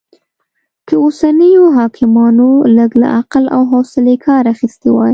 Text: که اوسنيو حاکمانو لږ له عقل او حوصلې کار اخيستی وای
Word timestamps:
که 0.87 0.95
اوسنيو 1.03 1.63
حاکمانو 1.77 2.49
لږ 2.77 2.91
له 3.01 3.07
عقل 3.19 3.43
او 3.55 3.61
حوصلې 3.71 4.15
کار 4.25 4.43
اخيستی 4.53 4.89
وای 4.91 5.09